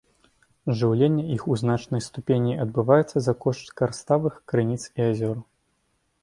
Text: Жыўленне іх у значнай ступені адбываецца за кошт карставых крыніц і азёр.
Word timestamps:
Жыўленне 0.77 1.25
іх 1.35 1.43
у 1.55 1.57
значнай 1.61 2.01
ступені 2.05 2.55
адбываецца 2.63 3.17
за 3.27 3.33
кошт 3.45 3.65
карставых 3.83 4.33
крыніц 4.53 4.81
і 4.97 5.07
азёр. 5.11 5.37